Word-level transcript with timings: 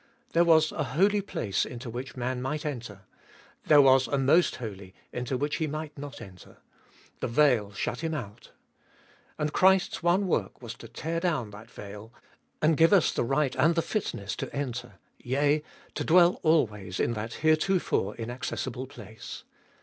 There 0.33 0.43
was 0.43 0.71
a 0.71 0.83
Holy 0.83 1.21
Place 1.21 1.63
into 1.63 1.87
which 1.87 2.17
man 2.17 2.41
might 2.41 2.65
enter. 2.65 3.01
There 3.67 3.83
was 3.83 4.07
a 4.07 4.17
Most 4.17 4.55
Holy 4.55 4.95
into 5.13 5.37
which 5.37 5.57
he 5.57 5.67
might 5.67 5.95
not 5.95 6.23
enter. 6.23 6.57
The 7.19 7.27
veil 7.27 7.71
shut 7.73 7.99
him 7.99 8.15
out. 8.15 8.49
And 9.37 9.53
Christ's 9.53 10.01
one 10.01 10.25
work 10.25 10.59
was 10.59 10.73
to 10.77 10.87
tear 10.87 11.19
down 11.19 11.51
that 11.51 11.69
veil, 11.69 12.11
and 12.63 12.77
give 12.77 12.93
us 12.93 13.11
the 13.11 13.23
right 13.23 13.55
and 13.57 13.75
the 13.75 13.83
fitness 13.83 14.35
to 14.37 14.51
enter, 14.55 14.93
yea 15.19 15.61
to 15.93 16.03
dwell 16.03 16.39
always 16.41 16.99
in 16.99 17.13
that 17.13 17.35
heretofore 17.45 18.15
inaccessible 18.15 18.87
place. 18.87 19.43